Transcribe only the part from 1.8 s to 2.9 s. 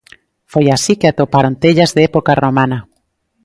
de época romana.